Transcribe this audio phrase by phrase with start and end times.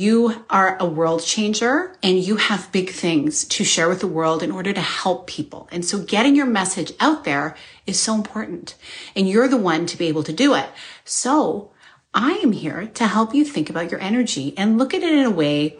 [0.00, 4.44] You are a world changer and you have big things to share with the world
[4.44, 5.68] in order to help people.
[5.72, 8.76] And so getting your message out there is so important.
[9.16, 10.68] And you're the one to be able to do it.
[11.04, 11.72] So
[12.14, 15.24] I am here to help you think about your energy and look at it in
[15.24, 15.76] a way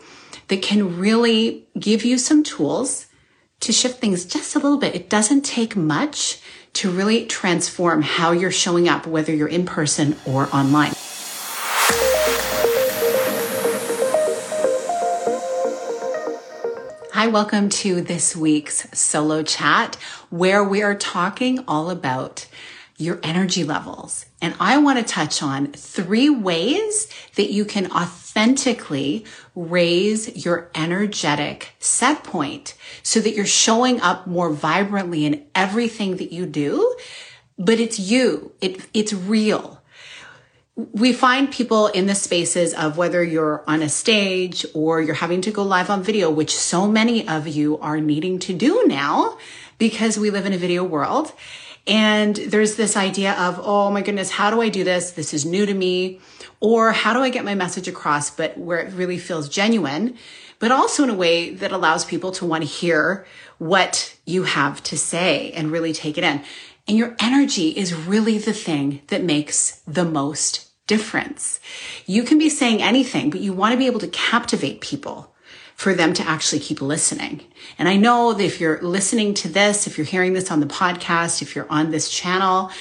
[0.49, 3.07] that can really give you some tools
[3.61, 4.97] to shift things just a little bit.
[4.97, 6.41] It doesn't take much
[6.73, 10.95] to really transform how you're showing up, whether you're in person or online.
[17.19, 19.97] Hi, welcome to this week's solo chat
[20.31, 22.47] where we are talking all about
[22.97, 24.27] your energy levels.
[24.41, 29.25] And I want to touch on three ways that you can authentically
[29.57, 36.33] raise your energetic set point so that you're showing up more vibrantly in everything that
[36.33, 36.95] you do.
[37.59, 38.53] But it's you.
[38.61, 39.78] It, it's real
[40.79, 45.41] we find people in the spaces of whether you're on a stage or you're having
[45.41, 49.37] to go live on video, which so many of you are needing to do now
[49.79, 51.33] because we live in a video world.
[51.89, 55.11] And there's this idea of, oh my goodness, how do I do this?
[55.11, 56.21] This is new to me.
[56.61, 60.17] Or how do I get my message across, but where it really feels genuine,
[60.61, 63.27] but also in a way that allows people to want to hear
[63.59, 66.45] what you have to say and really take it in.
[66.87, 71.61] And your energy is really the thing that makes the most difference.
[72.07, 75.33] You can be saying anything, but you want to be able to captivate people
[75.77, 77.43] for them to actually keep listening.
[77.79, 80.67] And I know that if you're listening to this, if you're hearing this on the
[80.67, 82.73] podcast, if you're on this channel,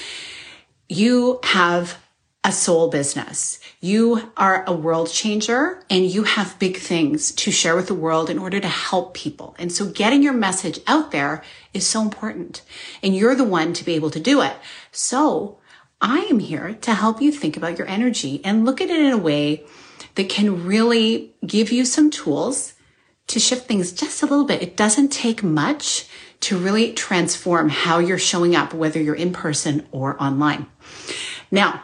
[0.88, 1.98] you have
[2.42, 3.60] a soul business.
[3.80, 8.30] You are a world changer and you have big things to share with the world
[8.30, 9.54] in order to help people.
[9.58, 12.62] And so getting your message out there is so important.
[13.02, 14.56] And you're the one to be able to do it.
[14.90, 15.58] So
[16.00, 19.12] I am here to help you think about your energy and look at it in
[19.12, 19.64] a way
[20.14, 22.74] that can really give you some tools
[23.28, 24.62] to shift things just a little bit.
[24.62, 26.06] It doesn't take much
[26.40, 30.66] to really transform how you're showing up, whether you're in person or online.
[31.50, 31.82] Now,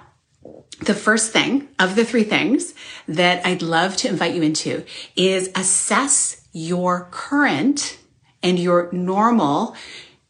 [0.80, 2.74] the first thing of the three things
[3.08, 4.84] that I'd love to invite you into
[5.16, 7.98] is assess your current
[8.42, 9.74] and your normal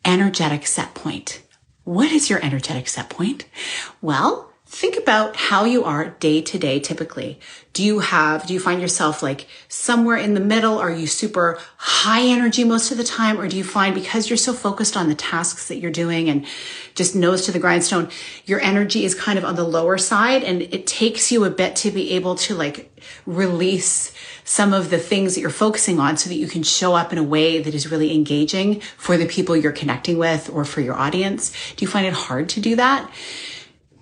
[0.04, 1.42] energetic set point.
[1.84, 3.44] What is your energetic set point?
[4.00, 7.38] Well, think about how you are day to day typically.
[7.72, 10.78] Do you have, do you find yourself like somewhere in the middle?
[10.78, 13.40] Are you super high energy most of the time?
[13.40, 16.44] Or do you find because you're so focused on the tasks that you're doing and
[16.96, 18.10] just nose to the grindstone,
[18.46, 21.76] your energy is kind of on the lower side and it takes you a bit
[21.76, 22.90] to be able to like
[23.26, 24.12] release
[24.42, 27.18] some of the things that you're focusing on so that you can show up in
[27.18, 30.96] a way that is really engaging for the people you're connecting with or for your
[30.96, 31.52] audience?
[31.76, 33.08] Do you find it hard to do that?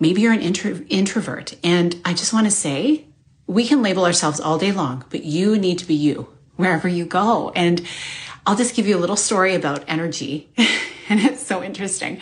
[0.03, 1.55] Maybe you're an intro- introvert.
[1.63, 3.05] And I just want to say,
[3.47, 6.27] we can label ourselves all day long, but you need to be you
[6.57, 7.53] wherever you go.
[7.55, 7.87] And
[8.45, 10.51] I'll just give you a little story about energy.
[11.09, 12.21] and it's so interesting.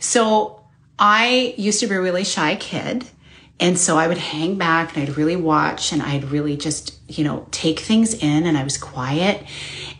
[0.00, 0.64] So
[0.98, 3.06] I used to be a really shy kid
[3.58, 7.24] and so I would hang back and I'd really watch and I'd really just, you
[7.24, 9.46] know, take things in and I was quiet.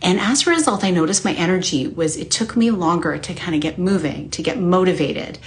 [0.03, 3.55] And as a result, I noticed my energy was, it took me longer to kind
[3.55, 5.39] of get moving, to get motivated.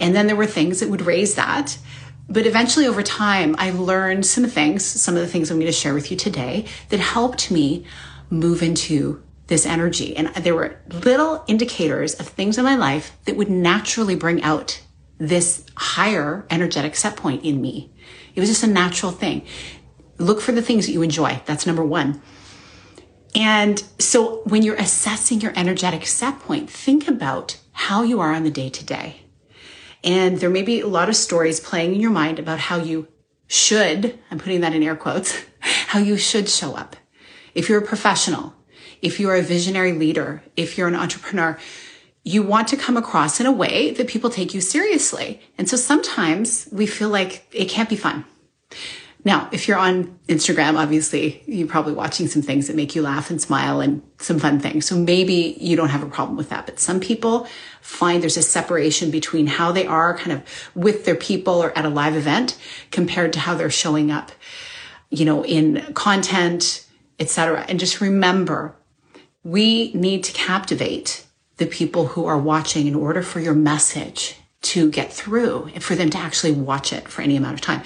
[0.00, 1.78] And then there were things that would raise that.
[2.28, 5.72] But eventually over time, I learned some things, some of the things I'm going to
[5.72, 7.86] share with you today that helped me
[8.30, 10.16] move into this energy.
[10.16, 14.82] And there were little indicators of things in my life that would naturally bring out
[15.18, 17.92] this higher energetic set point in me.
[18.34, 19.46] It was just a natural thing.
[20.18, 21.40] Look for the things that you enjoy.
[21.46, 22.20] That's number one.
[23.34, 28.44] And so when you're assessing your energetic set point, think about how you are on
[28.44, 29.25] the day to day.
[30.06, 33.08] And there may be a lot of stories playing in your mind about how you
[33.48, 36.94] should, I'm putting that in air quotes, how you should show up.
[37.54, 38.54] If you're a professional,
[39.02, 41.58] if you're a visionary leader, if you're an entrepreneur,
[42.22, 45.40] you want to come across in a way that people take you seriously.
[45.58, 48.24] And so sometimes we feel like it can't be fun.
[49.26, 53.28] Now, if you're on Instagram, obviously you're probably watching some things that make you laugh
[53.28, 54.86] and smile and some fun things.
[54.86, 56.64] So maybe you don't have a problem with that.
[56.64, 57.48] But some people
[57.80, 61.84] find there's a separation between how they are kind of with their people or at
[61.84, 62.56] a live event
[62.92, 64.30] compared to how they're showing up,
[65.10, 66.86] you know, in content,
[67.18, 67.64] etc.
[67.68, 68.76] And just remember,
[69.42, 74.88] we need to captivate the people who are watching in order for your message to
[74.88, 77.82] get through and for them to actually watch it for any amount of time.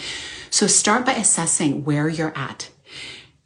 [0.50, 2.70] So start by assessing where you're at.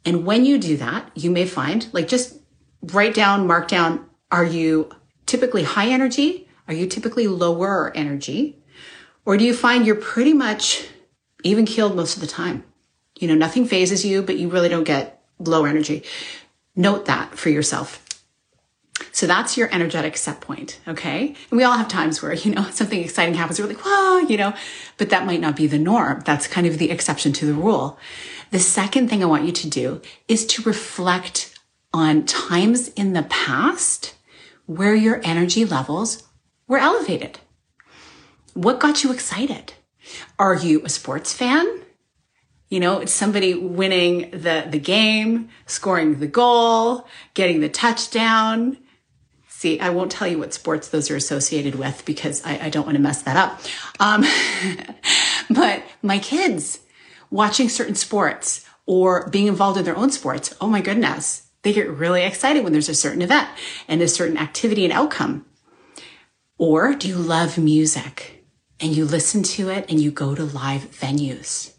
[0.03, 2.39] And when you do that, you may find like just
[2.81, 4.91] write down, mark down, are you
[5.25, 6.47] typically high energy?
[6.67, 8.63] Are you typically lower energy?
[9.25, 10.87] Or do you find you're pretty much
[11.43, 12.63] even keeled most of the time?
[13.19, 16.03] You know, nothing phases you, but you really don't get low energy.
[16.75, 18.04] Note that for yourself.
[19.11, 20.79] So that's your energetic set point.
[20.87, 21.35] Okay.
[21.49, 23.59] And we all have times where, you know, something exciting happens.
[23.59, 24.53] We're like, whoa, you know,
[24.97, 26.21] but that might not be the norm.
[26.25, 27.99] That's kind of the exception to the rule.
[28.51, 31.57] The second thing I want you to do is to reflect
[31.93, 34.15] on times in the past
[34.65, 36.23] where your energy levels
[36.67, 37.39] were elevated.
[38.53, 39.73] What got you excited?
[40.39, 41.83] Are you a sports fan?
[42.69, 48.77] You know, it's somebody winning the, the game, scoring the goal, getting the touchdown.
[49.65, 52.85] See, I won't tell you what sports those are associated with because I, I don't
[52.85, 53.59] want to mess that up.
[53.99, 54.23] Um,
[55.49, 56.81] but my kids
[57.31, 61.89] watching certain sports or being involved in their own sports, oh my goodness, they get
[61.89, 63.49] really excited when there's a certain event
[63.87, 65.47] and a certain activity and outcome.
[66.59, 68.45] Or do you love music
[68.79, 71.73] and you listen to it and you go to live venues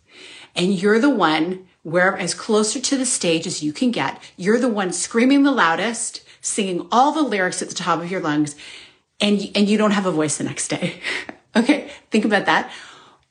[0.56, 4.58] and you're the one where as closer to the stage as you can get, you're
[4.58, 8.54] the one screaming the loudest, singing all the lyrics at the top of your lungs
[9.20, 11.00] and, and you don't have a voice the next day.
[11.56, 11.90] okay.
[12.10, 12.70] Think about that.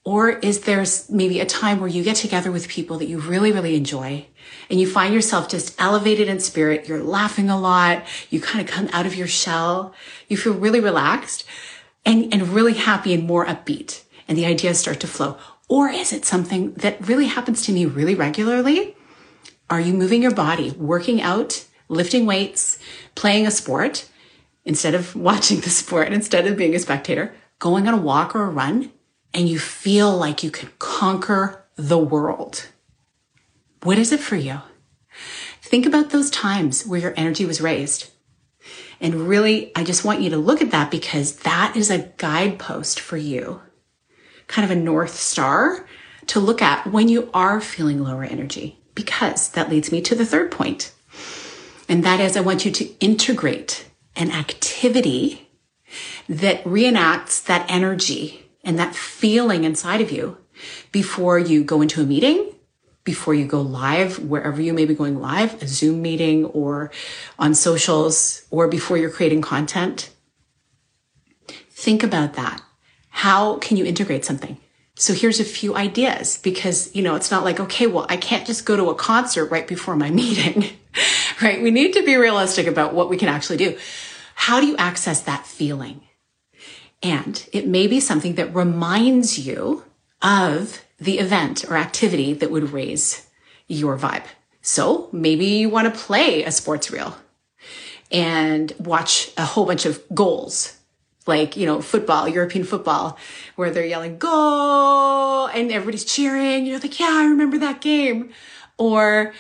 [0.03, 3.51] Or is there maybe a time where you get together with people that you really,
[3.51, 4.27] really enjoy
[4.69, 6.87] and you find yourself just elevated in spirit?
[6.87, 8.03] You're laughing a lot.
[8.29, 9.95] You kind of come out of your shell.
[10.27, 11.45] You feel really relaxed
[12.05, 14.03] and, and really happy and more upbeat.
[14.27, 15.37] And the ideas start to flow.
[15.67, 18.95] Or is it something that really happens to me really regularly?
[19.69, 22.79] Are you moving your body, working out, lifting weights,
[23.15, 24.09] playing a sport
[24.63, 28.43] instead of watching the sport, instead of being a spectator, going on a walk or
[28.43, 28.91] a run?
[29.35, 32.67] and you feel like you can conquer the world.
[33.83, 34.61] What is it for you?
[35.61, 38.11] Think about those times where your energy was raised.
[39.01, 42.97] And really, I just want you to look at that because that is a guidepost
[42.97, 43.61] for you,
[44.47, 45.85] kind of a North Star
[46.27, 48.79] to look at when you are feeling lower energy.
[48.95, 50.93] Because that leads me to the third point.
[51.87, 53.85] And that is I want you to integrate
[54.15, 55.49] an activity
[56.27, 60.37] that reenacts that energy and that feeling inside of you
[60.91, 62.53] before you go into a meeting,
[63.03, 66.91] before you go live, wherever you may be going live, a Zoom meeting or
[67.37, 70.09] on socials, or before you're creating content.
[71.69, 72.61] Think about that.
[73.09, 74.57] How can you integrate something?
[74.95, 78.47] So here's a few ideas because, you know, it's not like, okay, well, I can't
[78.47, 80.69] just go to a concert right before my meeting,
[81.41, 81.61] right?
[81.61, 83.77] We need to be realistic about what we can actually do.
[84.35, 86.01] How do you access that feeling?
[87.01, 89.83] And it may be something that reminds you
[90.21, 93.29] of the event or activity that would raise
[93.67, 94.25] your vibe.
[94.61, 97.17] So maybe you want to play a sports reel
[98.11, 100.77] and watch a whole bunch of goals,
[101.27, 103.17] like, you know, football, European football,
[103.55, 106.65] where they're yelling, go, and everybody's cheering.
[106.65, 108.31] You're like, yeah, I remember that game.
[108.77, 109.33] Or,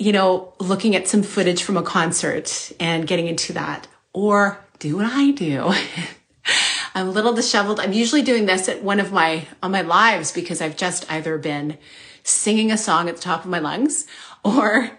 [0.00, 3.86] you know, looking at some footage from a concert and getting into that.
[4.14, 5.72] Or do what I do
[6.94, 7.78] I'm a little disheveled.
[7.78, 11.38] I'm usually doing this at one of my, on my lives because I've just either
[11.38, 11.78] been
[12.24, 14.06] singing a song at the top of my lungs
[14.44, 14.90] or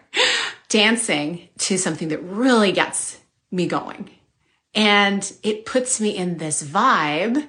[0.70, 3.18] dancing to something that really gets
[3.50, 4.10] me going.
[4.76, 7.46] And it puts me in this vibe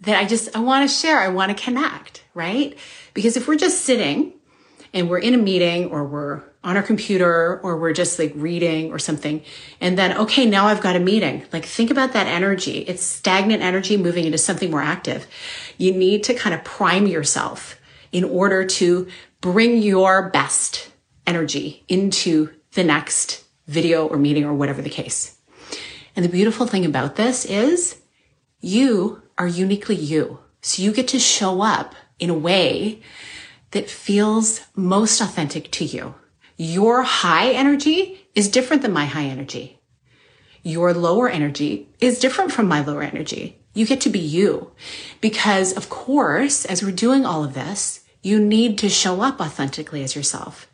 [0.00, 1.20] that I just, I want to share.
[1.20, 2.76] I want to connect, right?
[3.12, 4.32] Because if we're just sitting
[4.92, 8.90] and we're in a meeting or we're on our computer or we're just like reading
[8.90, 9.40] or something.
[9.80, 11.46] And then, okay, now I've got a meeting.
[11.52, 12.78] Like think about that energy.
[12.78, 15.28] It's stagnant energy moving into something more active.
[15.78, 17.80] You need to kind of prime yourself
[18.10, 19.06] in order to
[19.40, 20.90] bring your best
[21.24, 25.38] energy into the next video or meeting or whatever the case.
[26.16, 28.00] And the beautiful thing about this is
[28.60, 30.40] you are uniquely you.
[30.62, 33.02] So you get to show up in a way
[33.70, 36.16] that feels most authentic to you.
[36.56, 39.80] Your high energy is different than my high energy.
[40.62, 43.58] Your lower energy is different from my lower energy.
[43.74, 44.72] You get to be you
[45.20, 50.02] because of course, as we're doing all of this, you need to show up authentically
[50.02, 50.66] as yourself.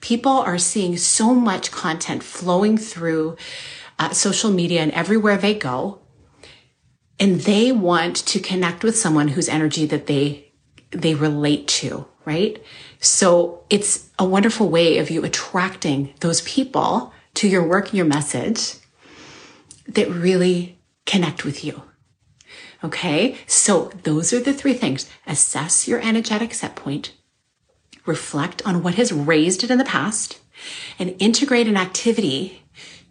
[0.00, 3.36] People are seeing so much content flowing through
[3.98, 6.00] uh, social media and everywhere they go.
[7.18, 10.52] And they want to connect with someone whose energy that they,
[10.90, 12.62] they relate to, right?
[13.00, 18.06] So it's a wonderful way of you attracting those people to your work and your
[18.06, 18.74] message
[19.86, 21.82] that really connect with you.
[22.82, 23.36] Okay.
[23.46, 25.08] So those are the three things.
[25.26, 27.14] Assess your energetic set point,
[28.06, 30.38] reflect on what has raised it in the past
[30.98, 32.62] and integrate an activity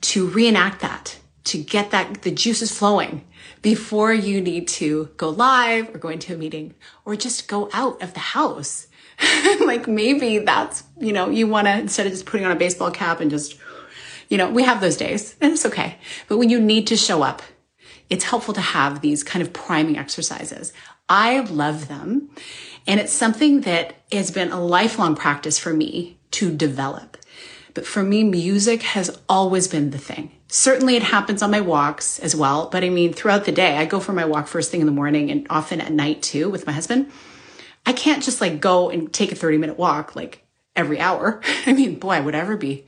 [0.01, 3.25] to reenact that, to get that, the juices flowing
[3.61, 6.75] before you need to go live or go into a meeting
[7.05, 8.86] or just go out of the house
[9.65, 12.91] like maybe that's, you know, you want to, instead of just putting on a baseball
[12.91, 13.57] cap and just,
[14.29, 15.97] you know, we have those days and it's okay.
[16.27, 17.41] But when you need to show up,
[18.09, 20.73] it's helpful to have these kind of priming exercises.
[21.09, 22.29] I love them.
[22.85, 27.17] And it's something that has been a lifelong practice for me to develop.
[27.73, 30.31] But for me, music has always been the thing.
[30.47, 32.69] Certainly it happens on my walks as well.
[32.69, 34.91] But I mean, throughout the day, I go for my walk first thing in the
[34.91, 37.11] morning and often at night too with my husband.
[37.87, 41.41] I can't just like go and take a 30 minute walk like every hour.
[41.65, 42.85] I mean, boy, would ever be,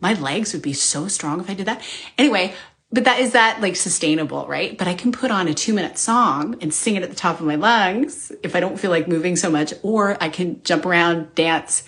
[0.00, 1.82] my legs would be so strong if I did that.
[2.18, 2.52] Anyway,
[2.92, 4.76] but that is that like sustainable, right?
[4.76, 7.40] But I can put on a two minute song and sing it at the top
[7.40, 10.84] of my lungs if I don't feel like moving so much, or I can jump
[10.84, 11.82] around, dance,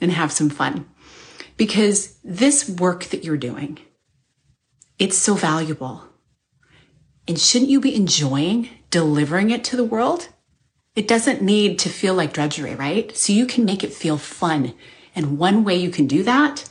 [0.00, 0.88] and have some fun.
[1.56, 3.80] Because this work that you're doing,
[4.98, 6.04] it's so valuable.
[7.26, 10.28] And shouldn't you be enjoying delivering it to the world?
[10.96, 13.16] It doesn't need to feel like drudgery, right?
[13.16, 14.74] So you can make it feel fun.
[15.14, 16.68] And one way you can do that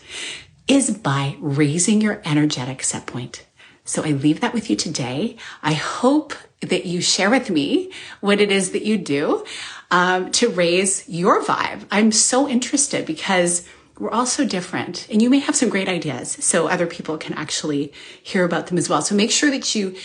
[0.67, 3.45] is by raising your energetic set point.
[3.85, 5.37] So I leave that with you today.
[5.63, 9.45] I hope that you share with me what it is that you do
[9.89, 11.85] um, to raise your vibe.
[11.89, 13.65] I'm so interested because
[13.97, 17.33] we're all so different and you may have some great ideas so other people can
[17.33, 19.01] actually hear about them as well.
[19.01, 19.95] So make sure that you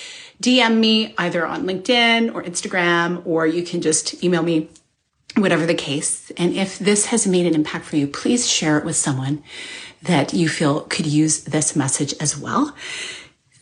[0.43, 4.69] DM me either on LinkedIn or Instagram, or you can just email me,
[5.37, 6.31] whatever the case.
[6.37, 9.43] And if this has made an impact for you, please share it with someone
[10.03, 12.75] that you feel could use this message as well.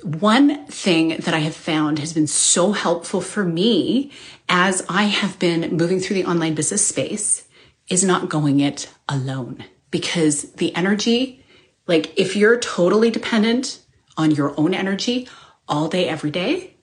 [0.03, 4.11] One thing that I have found has been so helpful for me
[4.49, 7.45] as I have been moving through the online business space
[7.89, 11.45] is not going it alone because the energy,
[11.87, 13.81] like if you're totally dependent
[14.17, 15.29] on your own energy,
[15.69, 16.77] all day, every day.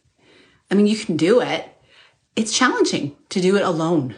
[0.72, 1.68] I mean, you can do it.
[2.36, 4.16] It's challenging to do it alone,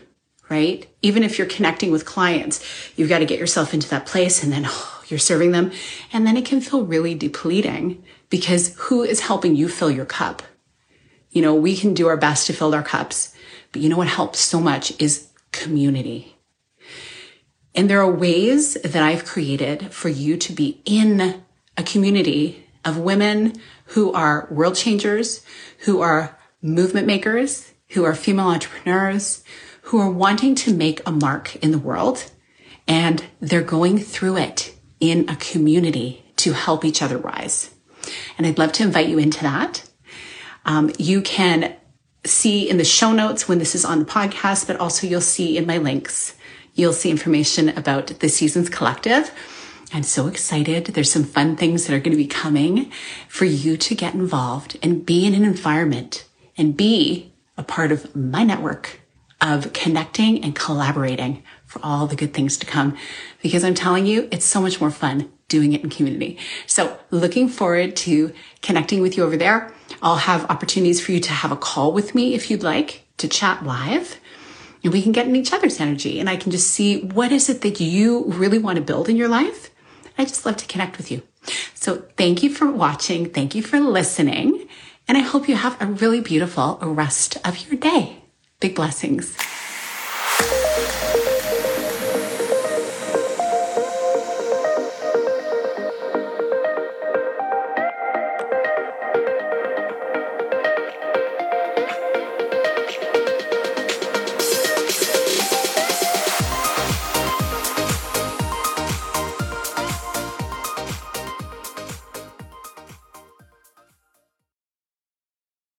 [0.50, 0.88] right?
[1.02, 2.64] Even if you're connecting with clients,
[2.96, 5.72] you've got to get yourself into that place and then oh, you're serving them.
[6.12, 10.44] And then it can feel really depleting because who is helping you fill your cup?
[11.32, 13.34] You know, we can do our best to fill our cups,
[13.72, 16.36] but you know what helps so much is community.
[17.74, 21.44] And there are ways that I've created for you to be in
[21.78, 23.54] a community of women
[23.92, 25.46] who are world changers,
[25.80, 29.44] who are movement makers, who are female entrepreneurs,
[29.84, 32.32] who are wanting to make a mark in the world.
[32.88, 37.74] And they're going through it in a community to help each other rise.
[38.38, 39.84] And I'd love to invite you into that.
[40.66, 41.76] Um, you can
[42.24, 45.58] see in the show notes when this is on the podcast, but also you'll see
[45.58, 46.36] in my links,
[46.76, 49.32] you'll see information about the Seasons Collective
[49.94, 50.86] I'm so excited.
[50.86, 52.90] There's some fun things that are going to be coming
[53.28, 56.26] for you to get involved and be in an environment
[56.58, 59.02] and be a part of my network
[59.42, 62.96] of connecting and collaborating for all the good things to come.
[63.42, 66.38] Because I'm telling you, it's so much more fun doing it in community.
[66.68, 69.74] So looking forward to connecting with you over there.
[70.02, 73.28] I'll have opportunities for you to have a call with me if you'd like to
[73.28, 74.22] chat live
[74.84, 77.50] and we can get in each other's energy and I can just see what is
[77.50, 79.71] it that you really want to build in your life
[80.18, 81.24] I just love to connect with you.
[81.74, 83.30] So thank you for watching.
[83.30, 84.68] Thank you for listening.
[85.08, 88.18] And I hope you have a really beautiful rest of your day.
[88.60, 89.36] Big blessings.